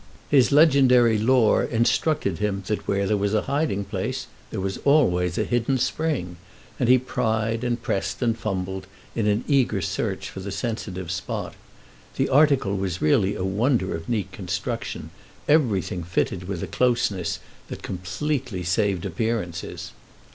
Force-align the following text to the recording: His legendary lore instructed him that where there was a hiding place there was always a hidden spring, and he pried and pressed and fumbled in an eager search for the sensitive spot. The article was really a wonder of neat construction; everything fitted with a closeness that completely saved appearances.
His 0.31 0.51
legendary 0.51 1.19
lore 1.19 1.63
instructed 1.63 2.39
him 2.39 2.63
that 2.65 2.87
where 2.87 3.05
there 3.05 3.15
was 3.17 3.35
a 3.35 3.43
hiding 3.43 3.85
place 3.85 4.25
there 4.49 4.59
was 4.59 4.79
always 4.79 5.37
a 5.37 5.43
hidden 5.43 5.77
spring, 5.77 6.37
and 6.79 6.89
he 6.89 6.97
pried 6.97 7.63
and 7.63 7.79
pressed 7.79 8.19
and 8.19 8.35
fumbled 8.35 8.87
in 9.15 9.27
an 9.27 9.43
eager 9.47 9.79
search 9.79 10.27
for 10.27 10.39
the 10.39 10.51
sensitive 10.51 11.11
spot. 11.11 11.53
The 12.15 12.29
article 12.29 12.75
was 12.77 12.99
really 12.99 13.35
a 13.35 13.43
wonder 13.43 13.95
of 13.95 14.09
neat 14.09 14.31
construction; 14.31 15.11
everything 15.47 16.01
fitted 16.03 16.47
with 16.47 16.63
a 16.63 16.67
closeness 16.67 17.37
that 17.67 17.83
completely 17.83 18.63
saved 18.63 19.05
appearances. 19.05 19.91